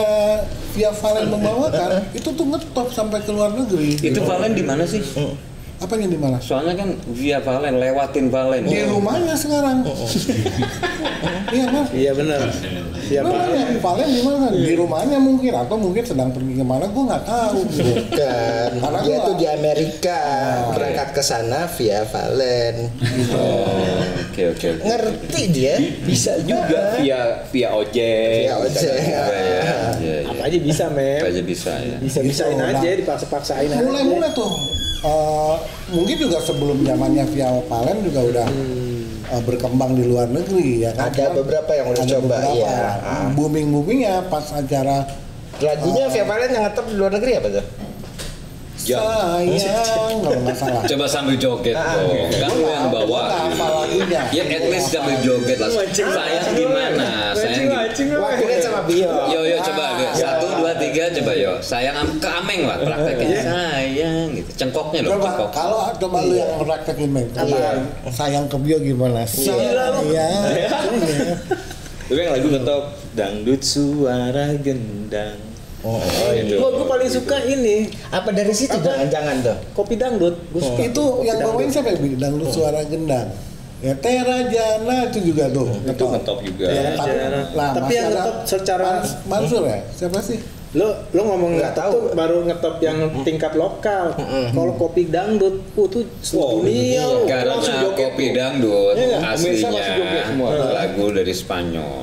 [0.73, 5.05] Via Valen membawakan itu tuh ngetop sampai ke luar negeri itu Valen di mana sih
[5.83, 9.83] apanya di mana soalnya kan via Valen lewatin Valen di rumahnya sekarang
[11.57, 12.41] iya mas iya benar
[13.03, 14.47] siapa Rumahnya Valen di mana?
[14.49, 16.87] Di rumahnya mungkin atau mungkin sedang pergi ke mana?
[16.87, 17.59] Gue nggak tahu.
[17.69, 17.83] gitu.
[17.83, 18.71] Bukan.
[18.79, 20.19] Karena Dia tuh di Amerika
[20.71, 22.75] berangkat ke sana via Valen.
[23.35, 23.75] oh
[24.31, 25.75] oke oke oke Ngerti dia?
[26.07, 28.47] Bisa juga via via ojek.
[28.47, 30.22] Via ojek.
[30.43, 30.59] Iya, iya, iya.
[30.59, 32.97] aja bisa men aja bisa ya bisa bisain Gitu, aja nah.
[32.99, 34.51] dipaksa-paksain aja Mulai-mulai tuh.
[35.03, 35.55] eh,
[35.91, 38.47] mungkin juga sebelum zamannya Via Valen juga udah
[39.33, 41.09] eh, berkembang di luar negeri ya kan.
[41.09, 42.55] Ada beberapa yang udah Ada coba, beberapa.
[42.55, 42.79] iya.
[43.01, 43.27] Ah.
[43.33, 45.07] Booming boomingnya pas acara
[45.59, 47.67] Lagunya via Valen yang ngetop di luar negeri apa tuh?
[48.83, 52.19] sayang kalau nggak salah Coba sambil joget dong.
[52.35, 53.31] Kan lu yang bawa.
[54.35, 55.71] Ya at least sambil joget lah.
[55.71, 57.31] Sayang gimana?
[57.31, 57.82] Sayang gimana?
[57.93, 59.11] Wakilnya sama Bio.
[59.29, 60.11] Yo yo coba deh.
[60.13, 61.53] satu dua tiga coba yo.
[61.59, 63.41] Sayang am- ke ameng lah prakteknya.
[63.43, 64.51] Sayang gitu.
[64.57, 65.49] Cengkoknya Coba cengkok.
[65.51, 67.59] kalau coba lu yang praktekin men, coba
[68.09, 69.23] sayang ke bio gimana?
[69.23, 70.29] Sayang, iya.
[72.05, 75.39] Tapi yang lagu ngetop dangdut suara gendang.
[75.83, 75.99] Oh,
[76.55, 79.57] Gua, gua paling suka ini Apa dari situ jangan-jangan tuh?
[79.75, 80.39] kopi dangdut.
[80.55, 81.99] Gua suka Itu yang bawain siapa ya?
[81.99, 83.35] Dangdut suara gendang.
[83.83, 85.67] Ya Tera Jana itu juga tuh.
[85.83, 86.67] Itu ngetop juga.
[86.67, 87.41] Ya, tapi, Jana.
[87.51, 89.79] nah, Tapi yang ngetop secara- Mans- Mansur ya?
[89.91, 90.39] Siapa sih?
[90.73, 91.93] Lo lo ngomong Nggak ngetop tahu.
[91.93, 94.15] tuh baru ngetop yang tingkat lokal.
[94.49, 97.03] Kalau kopi dangdut, uh tuh Wow, dunia.
[97.05, 97.27] lu.
[97.27, 97.55] Karena
[97.93, 98.33] kopi tuh.
[98.33, 99.19] dangdut Iya?
[99.21, 100.49] Pemirsa aslinya semua.
[100.73, 101.97] lagu dari Spanyol.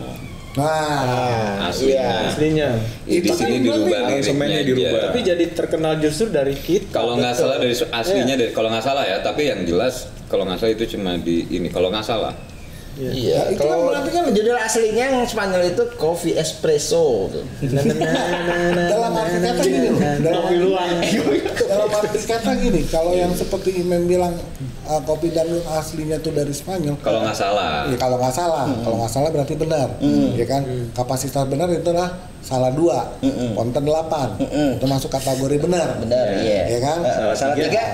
[0.51, 2.27] Nah, Aslinya.
[2.27, 2.69] aslinya.
[3.05, 5.01] Di Itu sini dirubah liriknya dirubah.
[5.07, 6.91] Tapi jadi terkenal justru dari kita.
[6.91, 10.57] Kalau nggak salah dari aslinya dari kalau nggak salah ya, tapi yang jelas kalau nggak
[10.57, 11.67] salah itu cuma di ini.
[11.67, 12.33] Kalau nggak salah.
[12.91, 17.45] Iya, Ya, itu kan kalau berarti kan- judul aslinya yang Spanyol itu Coffee Espresso tuh.
[17.63, 20.89] dalam arti kata gini loh, dalam Kopi luang.
[21.61, 24.35] dalam arti kata gini, kalau yang seperti Imam bilang
[24.83, 26.99] uh, kopi dangdut aslinya tuh dari Spanyol.
[26.99, 27.87] Kalau nggak salah.
[27.87, 29.87] Ya kalau nggak salah, kalau nggak salah berarti benar,
[30.35, 30.61] ya kan?
[30.91, 32.09] Kapasitas benar itulah
[32.41, 33.15] salah dua,
[33.53, 34.35] konten delapan,
[34.75, 36.67] itu masuk kategori benar, Benar, iya.
[36.67, 36.99] ya kan?
[36.99, 37.85] Salah Salah tiga.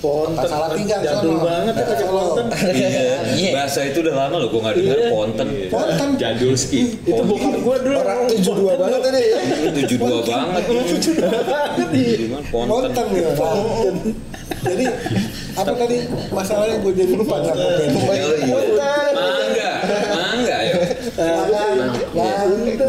[0.00, 0.48] Ponten.
[0.48, 1.44] Salah tiga, Jadul sono.
[1.44, 2.46] banget ya pakai ponten.
[2.72, 2.88] Iya.
[3.36, 3.50] Iya.
[3.52, 5.48] Bahasa itu udah lama loh gue nggak dengar ponten.
[5.68, 6.96] Konten, Jadul ski.
[7.04, 8.00] Itu bukan gua dulu.
[8.00, 9.38] Orang tujuh dua banget tadi ya.
[9.76, 10.62] Tujuh dua banget.
[11.92, 12.70] Gimana ponten?
[12.96, 13.28] konten ya.
[13.36, 13.56] Nah,
[14.60, 14.84] Jadi
[15.56, 15.96] apa tadi
[16.32, 17.88] masalahnya gue jadi lupa nggak konten.
[17.92, 18.88] Oh, iya.
[19.12, 19.72] Mangga,
[20.16, 20.74] mangga ya.
[22.64, 22.88] Itu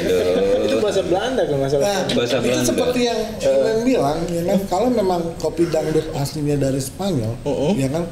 [0.00, 0.59] Aduh.
[0.90, 1.86] Bahasa Belanda kalau nggak salah.
[1.86, 2.66] Nah, Bahasa itu Belanda.
[2.66, 7.32] seperti yang Imam bilang, ya kan, kalau memang kopi dangdut aslinya dari Spanyol,
[7.74, 8.04] ya kan,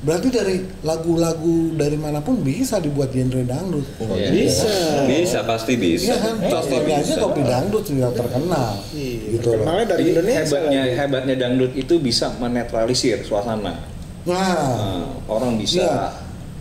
[0.00, 3.84] berarti dari lagu-lagu dari mana pun bisa dibuat genre dangdut.
[4.00, 4.28] Iya.
[4.30, 4.72] Bisa.
[5.04, 6.04] Bisa pasti bisa.
[6.06, 7.20] Iya kan, Pasti contohnya aja bisa.
[7.20, 9.52] kopi dangdut sudah terkenal, gitu loh.
[9.60, 10.40] Terkenalnya dari Jadi Indonesia.
[10.40, 10.96] hebatnya lagi.
[10.96, 13.60] hebatnya dangdut itu bisa menetralisir suasana.
[13.60, 13.76] Nah,
[14.20, 15.96] Nah, orang bisa Iya.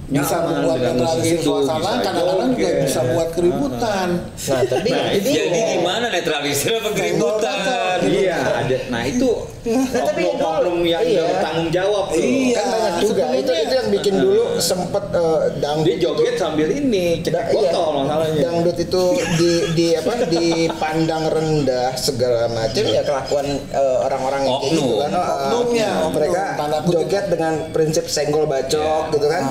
[0.09, 4.07] Bisa membuat netralisir itu, suasana, bisa kadang-kadang juga bisa buat keributan.
[4.25, 7.57] Nah, tapi Nah, ini Jadi gimana netralisir apa keributan?
[8.01, 8.77] Iya, ada.
[8.89, 11.27] Nah itu Nah, tapi oknum-oknum yang iya.
[11.27, 12.15] bertanggung jawab.
[12.15, 12.55] Iya.
[12.55, 13.23] kan banyak juga.
[13.35, 17.51] Itu itu yang bikin dulu sempet eh, dangdut Dia joget itu- sambil ini cekik Da-
[17.51, 17.71] iya.
[17.75, 18.39] masalahnya.
[18.39, 19.03] Dangdut itu
[19.35, 24.71] di di apa dipandang rendah segala macam ya kelakuan eh, orang-orang kayak Oknum.
[24.71, 25.11] gitu kan.
[25.11, 26.11] Oknumnya, oknum.
[26.15, 26.41] mereka
[26.87, 29.43] joget dengan prinsip senggol bacok gitu kan.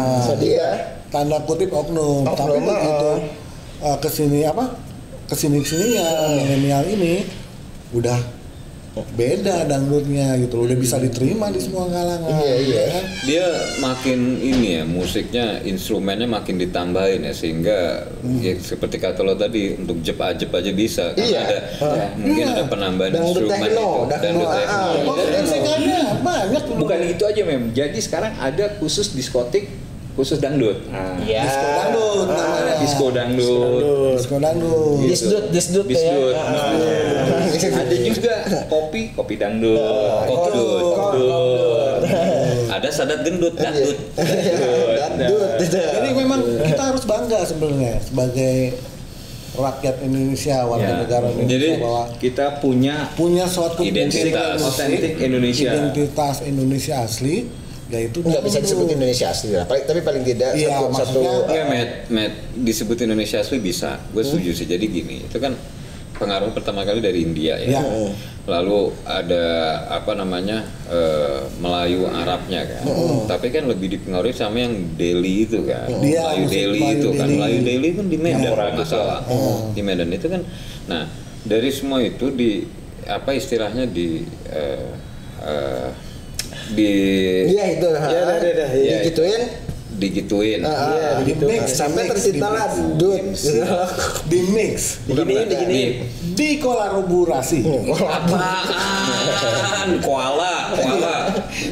[0.48, 0.68] Dia
[1.08, 3.18] tanda kutip oknum, Oknum, tapi begitu uh.
[3.84, 4.64] uh, ke sini apa
[5.24, 7.24] ke sini ke sininya milenial ini
[7.92, 8.16] udah
[9.14, 12.82] beda dangdutnya gitu loh, udah bisa diterima di semua kalangan Iya, iya.
[12.90, 13.04] kan?
[13.30, 13.46] Dia
[13.78, 18.10] makin ini ya musiknya instrumennya makin ditambahin ya sehingga
[18.42, 21.40] ya, seperti kata lo tadi untuk jep ajep aja bisa karena Iya.
[21.46, 22.10] ada Ah.
[22.18, 22.54] mungkin Iya.
[22.58, 24.74] ada penambahan Dangdut instrumen techno, itu dangdut dangdut techno.
[24.74, 24.94] ah.
[25.38, 26.62] Musik ada banyak.
[26.74, 27.64] Bukan itu aja mem.
[27.70, 29.70] Jadi sekarang ada khusus diskotik
[30.18, 30.82] khusus dangdut.
[30.88, 34.14] Nah, ya disco dangdut namanya Disco dangdut.
[34.18, 35.94] disco dangdut Disdut, disdut ya.
[35.94, 36.34] Disdut.
[36.34, 37.78] Ah, Nah, ah.
[37.80, 38.34] ada juga
[38.66, 39.78] kopi, kopi dangdut.
[40.26, 40.82] Kokdut.
[40.90, 42.00] Kokdut.
[42.68, 43.94] Ada sadat gendut, dangdut.
[44.92, 45.78] Dangdut itu.
[45.78, 48.74] jadi memang kita harus bangga sebenarnya sebagai
[49.54, 50.94] rakyat Indonesia warga Ya.
[50.98, 54.58] negara Indonesia Jadi, bahwa Kita punya punya suatu Identitas.
[54.60, 55.66] Otentik Indonesia.
[55.68, 57.46] identitas Indonesia asli
[57.88, 58.64] yaitu nggak bisa dangdut.
[58.68, 59.64] disebut Indonesia asli lah.
[59.64, 63.90] Paling- Tapi paling tidak Iya, satu satu maksudnya- Enggak, Matt, Matt, disebut Indonesia asli bisa.
[64.08, 64.64] Gue setuju sih.
[64.64, 65.56] Jadi gini, itu kan
[66.14, 67.78] pengaruh pertama kali dari India ya.
[67.78, 67.82] Ya.
[68.44, 69.44] Lalu ada
[69.88, 72.82] apa namanya eh, Melayu Arabnya kan.
[73.26, 75.88] Tapi kan lebih dipengaruhi sama yang Delhi itu kan.
[75.98, 77.16] Dia, Melayu musik Delhi Melayu itu kan.
[77.22, 77.36] Delhi.
[77.36, 78.96] Melayu Delhi kan di Medan Ya, kalau nggak betul.
[78.98, 79.20] salah.
[79.70, 80.42] Di Medan itu kan.
[80.86, 81.02] Nah
[81.40, 82.50] dari semua itu di
[83.04, 84.88] apa istilahnya di eh,
[85.40, 85.88] eh,
[86.70, 86.90] di
[87.48, 87.88] Iya itu.
[87.88, 88.66] Iya, iya, iya, iya.
[88.74, 89.42] Iya, Digituin.
[89.98, 90.60] digituin.
[90.62, 92.94] ah, Iya, ah, di mix, sampai di mix, tercipta di lah mix.
[92.94, 93.18] dut.
[93.34, 93.62] gitu.
[94.30, 95.46] di mix Diginiin, bukan.
[95.48, 95.90] diginiin.
[96.38, 97.58] Di- kolaborasi
[98.78, 99.88] Apaan?
[99.98, 101.16] Koala, koala.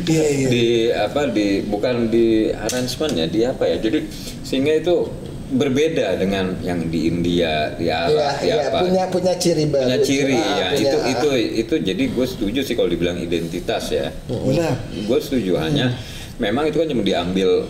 [0.05, 3.77] iya iya Di apa di bukan di arrangement ya, di apa ya.
[3.79, 4.11] Jadi
[4.43, 5.07] sehingga itu
[5.49, 8.79] berbeda dengan yang di India, di Arab, Iya, di iya, apa.
[8.81, 9.85] punya punya ciri baru.
[9.85, 10.67] punya ciri Ah, ya.
[10.69, 14.11] punya- itu itu itu jadi gue setuju sih kalau dibilang identitas ya.
[14.27, 15.95] benar Gue setuju hanya
[16.37, 17.63] memang itu kan cuma diambil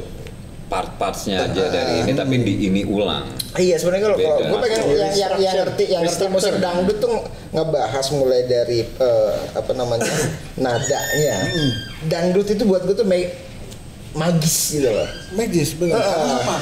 [0.66, 3.28] part-partsnya aja dari ini tapi di ini ulang.
[3.54, 7.12] Iya sebenarnya kalau kalau gue pengen yang yang yang ngerti yang ngerti musik dangdut tuh
[7.50, 10.10] ngebahas mulai dari eh, apa namanya
[10.58, 11.36] nadanya.
[12.02, 13.32] Dangdut itu buat gue tuh ma-
[14.16, 15.06] magis gitu loh.
[15.32, 15.94] Magis benar.
[15.94, 16.02] Ah.
[16.02, 16.56] Karena apa?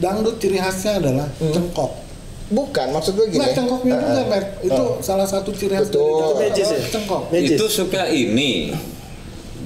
[0.00, 1.92] Dangdut ciri khasnya adalah cengkok.
[2.50, 3.38] Bukan maksud gue gini.
[3.38, 4.26] Nah, cengkoknya Eh, juga, eh.
[4.26, 4.46] Matt.
[4.64, 6.34] Itu salah satu ciri khas Betul.
[6.34, 6.66] dari ya?
[6.66, 7.22] dangdut, cengkok.
[7.30, 7.50] Magis.
[7.54, 8.74] Itu suka ini.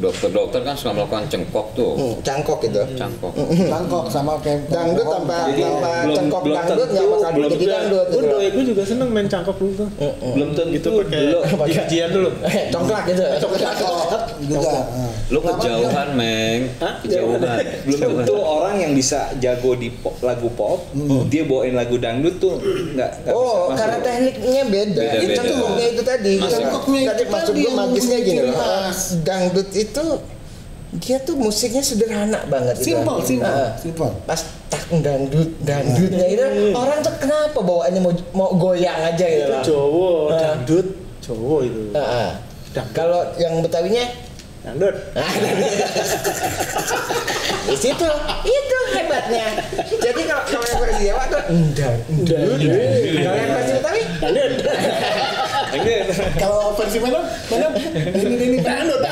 [0.04, 1.92] Dokter-dokter kan suka melakukan cengkok tuh.
[1.94, 2.80] Hmm, cangkok gitu.
[2.94, 3.32] Cangkok.
[3.64, 7.50] Cangkok sama kayak Dangdut tanpa Jadi, tanpa belum- cengkok belum dangdut nggak tentu- bakal belum
[7.50, 8.26] jadi dangdut gitu.
[8.26, 9.88] Doi gue juga seneng main cangkok dulu tuh.
[10.34, 10.90] Belum tentu Gitu
[11.60, 12.30] pakai ujian dulu.
[12.70, 13.22] Congklak gitu.
[13.40, 13.58] cengkok
[14.44, 14.70] juga.
[14.74, 15.12] Nah.
[15.24, 16.60] Lu kejauhan, Meng.
[16.78, 16.94] Hah?
[17.00, 17.40] Kejauhan.
[17.84, 20.84] belum tentu orang yang bisa jago di pop, lagu pop
[21.26, 22.60] dia bawain lagu dangdut tuh
[22.92, 24.04] nggak nggak Oh, karena masuk.
[24.04, 25.02] tekniknya beda.
[25.16, 26.32] Itu tadi.
[26.36, 26.52] Masuk.
[26.54, 28.56] Cengkoknya itu Tadi maksud tadi gue magisnya gini loh.
[29.22, 29.93] Dangdut itu
[30.94, 32.94] dia tuh musiknya sederhana banget gitu.
[32.94, 33.74] Simple, simple, Ah.
[33.74, 34.10] simple.
[34.24, 39.50] Pas tak dangdut, dangdutnya itu orang tuh kenapa bawaannya mau mau goyang aja gitu Itu
[39.50, 39.62] loh.
[39.64, 40.38] cowok, Ah.
[40.38, 40.86] dangdut,
[41.20, 41.82] cowok itu.
[41.92, 42.30] Ah.
[42.70, 42.92] Dangdut.
[42.92, 44.04] Kalau yang Betawinya
[44.64, 44.96] Dangdut.
[47.64, 48.08] di situ
[48.44, 49.46] itu hebatnya.
[49.92, 52.56] Jadi kalau kalau yang versi Jawa tuh endang, endang.
[52.56, 54.52] Kalau yang versi Betawi Dangdut.
[56.38, 57.20] Kalau versi mana?
[57.50, 57.66] Mana?
[58.14, 59.00] Ini ini dangdut.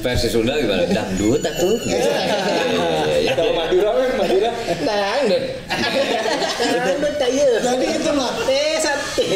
[0.00, 0.84] Versi Sunda gimana?
[0.86, 1.40] Dangdut.
[1.40, 1.68] Gitu.
[1.84, 3.32] Iya, iya, iya.
[3.34, 5.42] kalau Madura kan Madura dangdut.
[6.56, 7.46] Dangdut kayu.
[7.60, 9.26] Jadi itulah Eh sate.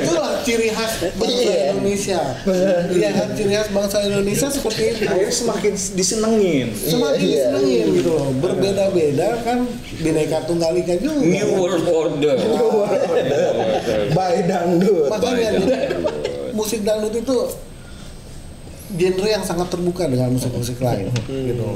[0.00, 1.72] itulah ciri khas bangsa Iya.
[1.72, 2.20] Indonesia.
[2.44, 5.02] Khas ciri khas bangsa Indonesia seperti itu.
[5.04, 7.44] akhirnya semakin disenengin Semakin Iya, iya.
[7.50, 8.28] disenengin gitu loh.
[8.38, 9.58] Berbeda-beda kan
[9.98, 11.20] bineka tunggal ika juga.
[11.20, 12.36] New World Order.
[14.12, 15.08] By dangdut.
[15.08, 16.52] Makanya Baik, jadi dangdut.
[16.52, 17.36] musik dangdut itu
[18.90, 21.68] genre yang sangat terbuka dengan musik-musik lain gitu.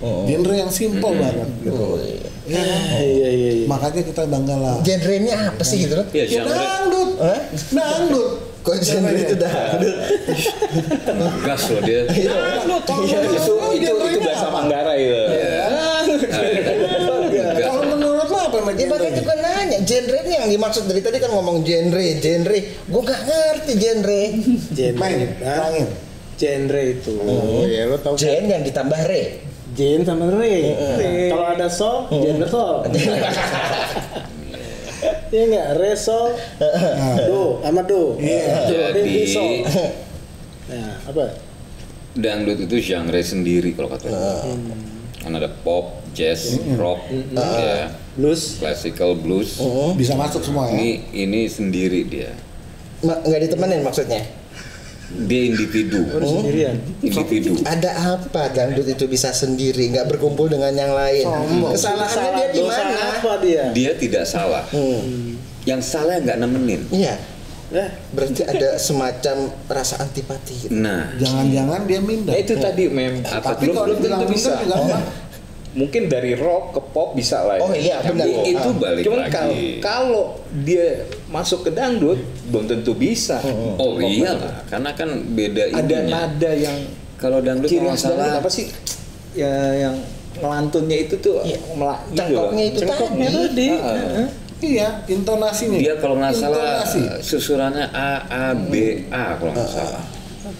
[0.00, 2.00] Genre yang simple banget gitu.
[2.48, 2.64] Ya,
[2.98, 3.66] Iya iya iya.
[3.68, 4.76] makanya kita bangga lah.
[4.80, 6.06] Genrenya apa sih gitu loh?
[6.10, 7.40] Iya, Ya genre dangdut, Hah?
[7.70, 8.28] dangdut.
[8.60, 9.94] Kok genre itu dangdut?
[11.42, 12.00] gas loh dia.
[12.08, 15.20] itu itu itu bahasa Manggarai itu
[17.50, 17.60] Gas.
[17.60, 18.88] Kalau menurut lo apa Ya genre?
[18.90, 22.58] makanya juga nanya, genre ini yang dimaksud dari tadi kan ngomong genre, genre.
[22.88, 24.22] Gue gak ngerti genre.
[24.72, 24.96] Genre.
[24.98, 25.70] Main, Hah?
[26.40, 27.12] Genre itu.
[27.20, 29.44] Oh ya lo tau Gen yang ditambah re.
[29.70, 30.72] Jen sama Re.
[31.30, 32.82] Kalau ada sol, genre sol.
[35.30, 35.66] Iya enggak?
[35.78, 36.34] Re sol,
[37.22, 38.18] do sama do.
[38.18, 38.66] Iya.
[38.66, 39.62] Do, re, Jadi-.
[40.66, 41.24] Nah, apa?
[42.18, 44.34] Dangdut itu genre sendiri kalau kata gue.
[45.22, 48.58] Kan ada pop, jazz, rock, ya, Blues.
[48.58, 49.62] classical blues.
[49.94, 50.74] Bisa masuk semua ya.
[50.74, 52.34] Ini ini sendiri dia.
[53.00, 54.26] Ma- nggak ditemenin maksudnya?
[55.10, 56.00] Dia individu.
[56.06, 56.76] Sendirian.
[57.02, 57.58] Individu.
[57.66, 61.26] Ada apa dangdut itu bisa sendiri, nggak berkumpul dengan yang lain?
[61.74, 62.94] Kesalahannya dia di mana?
[63.18, 63.64] apa dia?
[63.74, 64.62] Dia tidak salah.
[64.70, 65.34] Hmm.
[65.66, 66.86] Yang salah nggak nemenin.
[66.94, 67.18] Iya,
[68.10, 69.36] berarti ada semacam
[69.70, 70.66] rasa antipati.
[70.66, 70.74] gitu.
[70.74, 72.34] Nah, Jangan-jangan dia minder.
[72.34, 75.02] nah itu tadi mem Apa Tapi belum kalau belum tentu minder bisa juga enggak.
[75.70, 77.62] Mungkin dari rock ke pop bisa lah ya.
[77.62, 78.26] Oh iya, benar.
[78.26, 78.74] i- itu Ah.
[78.76, 79.32] balik Cuman lagi.
[79.32, 80.24] kalau kalau
[80.60, 80.86] dia
[81.26, 83.38] masuk ke dangdut belum tentu bisa.
[83.76, 86.26] Oh iyalah, karena kan beda Ada ininya.
[86.26, 86.78] nada yang
[87.14, 88.66] Kalau dangdut kalau salah apa sih?
[89.30, 89.94] Ya yang
[90.36, 91.58] ngelantunnya itu tuh Iya.
[91.72, 92.16] melak loh.
[92.16, 93.44] Cangkoknya itu Cengkoknya tadi.
[93.46, 93.68] tadi.
[93.78, 94.28] Ah.
[94.60, 95.78] Iya, intonasinya.
[95.78, 97.00] dia kalau nggak salah Intonasi.
[97.22, 98.72] susurannya A A B
[99.08, 100.02] A kalau nggak salah.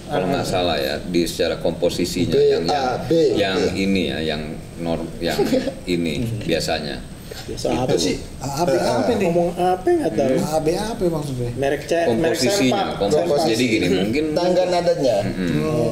[0.06, 3.66] Kalau nggak salah ya di secara komposisinya B, yang A, yang, B, yang B.
[3.78, 4.42] ini ya yang
[4.80, 5.36] norm yang
[5.86, 6.12] ini
[6.42, 6.98] biasanya.
[7.30, 8.18] Biasa apa sih?
[8.38, 9.24] AB apa nih?
[9.24, 10.34] Ngomong apa nggak tahu.
[10.34, 11.50] AB apa maksudnya?
[11.54, 12.98] Merek C, merek Komposisinya, sempak.
[12.98, 13.48] komposisi.
[13.48, 15.16] Jadi gini mungkin Tangga nadanya.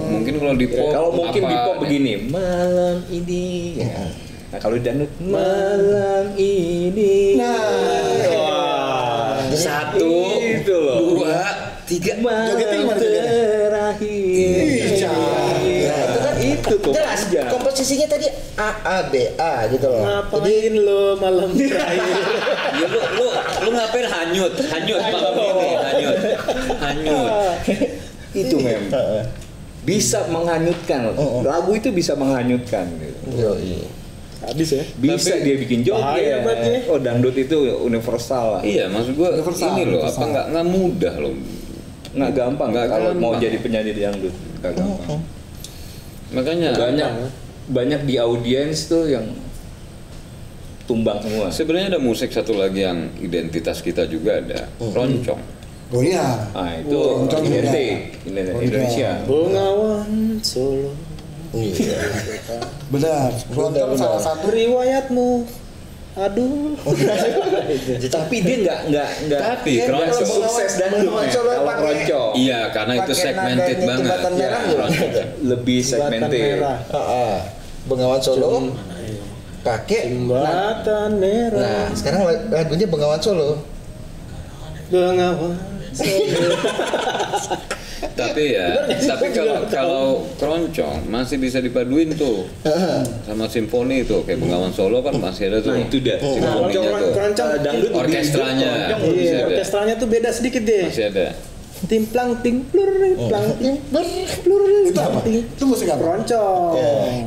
[0.09, 3.45] Mungkin kalau di Ya, pop kalau mungkin apa- di pop begini malam ini
[3.77, 4.07] ya.
[4.49, 7.55] nah kalau di dangdut malam ini Nah.
[8.29, 9.39] Wah.
[9.51, 10.07] Satu,
[10.39, 11.43] itu loh dua,
[11.83, 12.15] tiga.
[12.15, 14.78] Jogetnya gimana terakhir.
[16.69, 17.49] Itu tuh Jelas, panjang.
[17.49, 20.05] komposisinya tadi A A B A gitu loh.
[20.05, 22.05] Jadi Ngapain lo malam terakhir?
[22.75, 23.27] Ya lu lu
[23.65, 24.53] lu ngapain hanyut?
[24.55, 26.17] Hanyut malam ini, hanyut.
[26.79, 27.29] Hanyut.
[28.45, 28.83] itu mem
[29.81, 31.41] bisa menghanyutkan Oh, oh.
[31.43, 33.25] lagu itu bisa menghanyutkan gitu.
[33.35, 33.89] Yoi.
[34.39, 34.85] Habis ya?
[34.95, 36.39] bisa Tapi- dia bikin joget ya.
[36.87, 41.15] oh dangdut itu universal lah Iya, maksud gua Universal, ini loh, apa nggak nggak mudah
[41.19, 41.35] loh.
[42.09, 45.19] nggak gampang Nggak kalau mau jadi penyanyi dangdut nggak gampang
[46.31, 47.11] Makanya banyak
[47.69, 49.29] banyak di audiens tuh yang
[50.85, 55.37] tumbang semua sebenarnya ada musik satu lagi yang identitas kita juga ada, roncong.
[55.89, 56.49] Oh iya.
[56.53, 58.61] ah itu Oh, roncong identik Indo- Roncong.
[58.63, 60.09] Indonesia Bengawan
[60.41, 60.93] Solo.
[61.49, 61.97] Iya.
[62.89, 63.29] Benar.
[63.47, 64.01] Keroncong benar.
[64.01, 65.49] salah satu riwayatmu
[66.19, 66.75] aduh.
[68.19, 70.73] Tapi dia nggak nggak nggak Tapi keroncong- sukses
[71.31, 72.33] Solo kalau keroncong.
[72.35, 74.19] Iya, karena itu segmented banget.
[74.35, 74.51] Ya,
[75.41, 76.59] lebih segmented.
[77.87, 78.75] Bengawan Solo.
[79.59, 81.61] Pakai jembatan merah.
[81.61, 83.63] Nah, sekarang lag- lagunya Bengawan Solo.
[84.91, 85.55] Bengawan
[85.93, 86.27] Solo.
[87.99, 90.07] Tapi ya, tapi kalau kalau
[90.39, 92.47] keroncong masih bisa dipaduin tuh
[93.23, 95.75] sama simfoni itu kayak Bengawan Solo kan masih ada tuh.
[95.75, 96.19] Nah itu dia.
[96.19, 97.11] Simfoninya Keroncong tuh.
[97.15, 98.71] keroncong eh, dangdut Orkestranya.
[99.09, 100.87] Iya, orkestranya tuh beda sedikit deh.
[100.87, 101.27] Masih ada.
[101.87, 102.91] Timplang ting plur
[103.29, 104.07] plang ting plur
[104.43, 105.19] plur itu apa?
[105.23, 105.47] ting.
[105.47, 106.03] Itu musik apa?
[106.03, 106.75] Keroncong.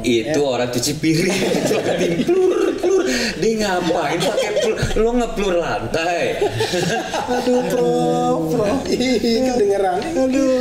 [0.03, 1.39] Itu orang cuci piring.
[1.71, 3.03] Pakai plur plur.
[3.41, 4.75] Dia ngapain pakai plur?
[4.99, 6.23] Lo ngeplur lantai.
[7.41, 7.89] Aduh, pro,
[8.51, 8.65] pro.
[8.91, 9.99] Ih, kedengeran.
[10.03, 10.51] Aduh.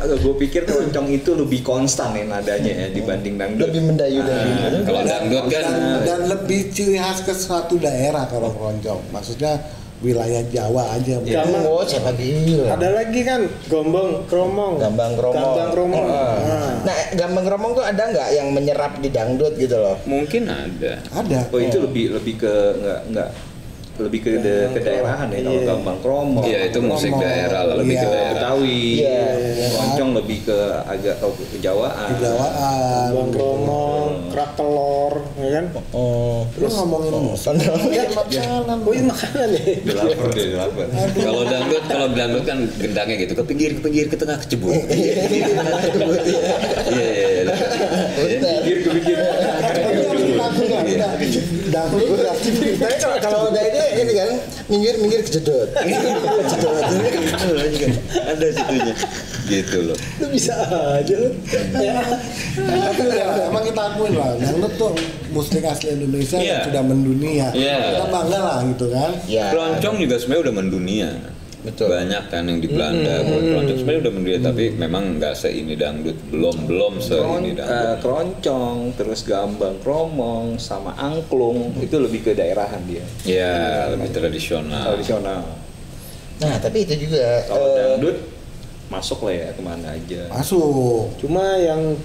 [0.00, 3.70] Kalau gue pikir keroncong itu lebih konstan ya nadanya ya dibanding dangdut.
[3.70, 5.64] Lebih mendayu dari Nah, kalau dangdut kan
[6.04, 9.00] dan, lebih ciri khas ke suatu daerah kalau keroncong.
[9.12, 9.60] Maksudnya
[10.04, 11.16] wilayah Jawa aja.
[11.16, 11.58] Sama.
[11.64, 12.76] Oh, siapa gila.
[12.76, 14.76] Ada lagi kan gombong kromong.
[14.76, 15.34] Gambang Kromong.
[15.34, 16.04] Gambang kromong.
[16.04, 16.36] Heeh.
[16.44, 16.70] Nah.
[16.84, 19.96] Nah, Gambang Kromong tuh ada nggak yang menyerap di dangdut gitu loh?
[20.04, 21.00] mungkin ada.
[21.10, 21.48] Ada.
[21.48, 23.30] Oh itu lebih lebih ke nggak nggak
[23.94, 25.66] lebih ke da- ke daerahan ya kalau Iya.
[25.70, 26.42] gambang kromong.
[26.42, 28.10] Iya itu musik daerah lah, lebih ke Iya.
[28.10, 28.34] daerah.
[28.34, 28.82] Betawi.
[28.98, 29.22] Iya.
[29.70, 32.08] Keroncong lebih ke agak ke kejawaan.
[32.10, 33.06] Kejawaan.
[33.08, 34.03] Gambang kromong,
[34.34, 35.64] kerak telur, ya kan?
[35.94, 37.54] Oh, Terus ngomongin musik.
[37.94, 38.82] Ya, makanan.
[38.82, 39.62] Oh, ini makanan ya.
[39.86, 40.86] Udah lapar deh, udah lapar.
[41.14, 44.74] Kalau dangdut, kalau dangdut kan gendangnya gitu ke pinggir, ke pinggir, ke tengah, ke jebuk.
[44.74, 45.22] Iya,
[46.90, 47.44] iya, iya.
[48.66, 49.16] Pikir ke pikir.
[51.70, 54.30] Dangdut berarti Tapi kalau kalau udah ini ini kan
[54.66, 55.68] minggir minggir kejedot.
[55.78, 56.82] kejedot.
[56.90, 57.90] Ini kan kan.
[58.34, 58.94] Ada situnya.
[59.44, 59.96] Gitu loh.
[60.20, 60.54] Lu bisa
[60.96, 61.30] aja lu.
[61.76, 62.00] Ya.
[62.56, 64.92] Tapi ya, emang kita akuin lah, dangdut tuh
[65.30, 66.48] musik asli Indonesia Iya.
[66.48, 67.46] yang sudah mendunia.
[67.52, 67.76] Iya.
[67.92, 69.10] Kita bangga lah gitu kan.
[69.28, 69.52] Ya.
[69.52, 71.10] Keroncong juga sebenarnya udah mendunia.
[71.64, 71.88] Betul.
[71.88, 76.68] Banyak kan yang di Belanda, keroncong sebenarnya udah mendunia, tapi memang nggak seini dangdut, belum
[76.68, 77.96] belum seini eh, dangdut.
[78.04, 83.00] keroncong, terus gambang kromong, sama angklung itu lebih ke daerahan dia.
[83.24, 84.92] Ya, lebih tradisional.
[84.92, 85.40] Tradisional.
[86.44, 88.16] Nah, tapi itu juga Kalau eh, dangdut
[88.86, 90.28] masuk lah ya ke mana aja.
[90.28, 91.16] Masuk.
[91.16, 91.96] Cuma yang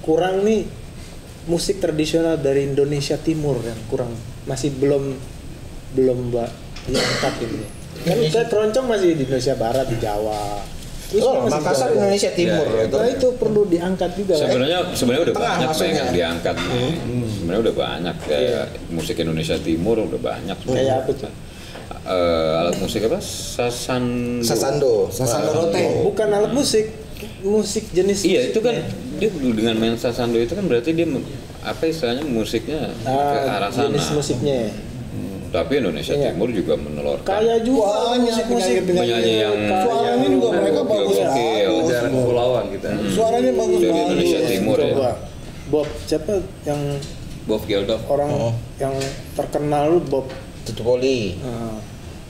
[0.00, 0.68] kurang nih
[1.46, 4.10] musik tradisional dari Indonesia Timur yang kurang
[4.44, 5.14] masih belum
[5.92, 6.50] belum mbak
[6.84, 7.64] diangkat ini.
[7.98, 10.62] Kan kita keroncong masih di Indonesia Barat di Jawa.
[11.06, 11.98] Terus Oh, masih Makassar Jawa.
[12.00, 12.96] Indonesia Timur Ya, ya, itu.
[12.96, 14.34] Nah itu perlu diangkat juga.
[14.34, 14.42] kan?
[14.44, 15.94] Sebenarnya sebenarnya udah Tengah banyak maksudnya.
[15.96, 16.54] yang diangkat.
[16.56, 16.94] nih.
[17.32, 20.56] Sebenarnya udah banyak kayak musik Indonesia Timur udah banyak.
[20.60, 21.32] Kayak apa tuh?
[21.86, 22.12] Eh,
[22.56, 23.18] alat musik apa?
[23.18, 24.38] Sasando.
[24.40, 25.06] Sasando.
[25.08, 25.82] Sasando rote.
[26.04, 26.90] Bukan alat musik,
[27.40, 28.22] musik jenis.
[28.22, 28.74] Iya itu kan
[29.16, 31.06] dia dengan main sasando itu kan berarti dia
[31.62, 33.90] apa istilahnya musiknya ke Ah, arah sana.
[33.90, 34.70] jenis musiknya.
[35.08, 36.30] Hmm, Tapi Indonesia Iya.
[36.30, 41.34] Timur juga menelurkan Kayak juga musik-musik penyanyi yang Suaranya juga mereka bagus bagus.
[41.86, 42.88] Daerah kepulauan kita.
[43.08, 44.04] Suaranya bagus Dari banget.
[44.04, 45.12] Indonesia Timur ya.
[45.66, 46.80] Bob siapa yang
[47.44, 48.00] Bob Geldof.
[48.06, 48.54] orang Oh.
[48.76, 48.94] yang
[49.34, 50.26] terkenal Bob
[50.66, 51.38] Tutupoli.
[51.40, 51.78] uh,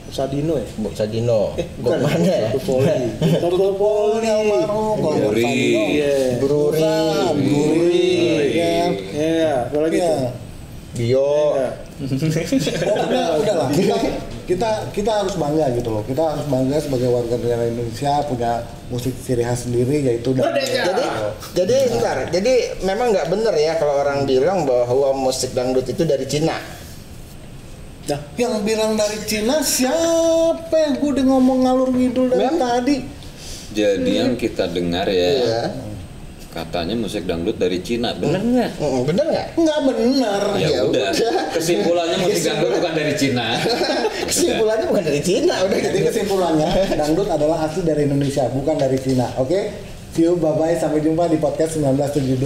[0.07, 0.67] Sadino ya?
[0.79, 1.51] Bob Sadino.
[1.59, 1.99] Eh, bukan.
[1.99, 2.47] mana?
[2.55, 2.95] Topoli.
[3.43, 4.23] Topoli.
[4.23, 5.43] almarhum kalau Bruri.
[5.43, 6.15] Sandi, Iya.
[6.39, 6.79] Bruri.
[7.35, 8.07] Bruri,
[8.55, 8.89] kan.
[9.11, 10.31] Iya, apa lagi tuh?
[10.95, 11.31] Bio.
[11.59, 11.69] Iya.
[12.87, 13.95] Pokoknya udah lah kita,
[14.45, 16.05] kita kita harus bangga gitu loh.
[16.05, 18.51] Kita harus bangga sebagai warga negara Indonesia punya
[18.87, 20.61] musik ciri khas sendiri yaitu dangdut.
[20.61, 21.03] Jadi,
[21.51, 22.17] jadi bentar.
[22.31, 22.53] Jadi
[22.85, 26.55] memang nggak bener ya kalau orang bilang bahwa musik dangdut itu dari Cina.
[28.07, 28.19] Dah.
[28.33, 32.59] Yang bilang dari Cina siapa yang gue udah ngomong ngalur ngidul dari Memang.
[32.79, 32.95] tadi?
[33.69, 35.61] Jadi yang kita dengar ya Iya.
[36.49, 38.15] katanya musik dangdut dari Cina.
[38.15, 38.71] Bener nggak?
[38.79, 39.47] Mm, Bener nggak?
[39.53, 40.41] Nggak benar.
[40.55, 41.11] Ya, Ya udah.
[41.11, 41.51] udah.
[41.53, 43.45] Kesimpulannya musik dangdut bukan dari Cina.
[44.31, 49.27] Kesimpulannya bukan dari Cina udah Jadi kesimpulannya dangdut adalah asli dari Indonesia bukan dari Cina.
[49.35, 49.59] Oke?
[50.09, 52.41] See you, bye bye, sampai jumpa di podcast 1972.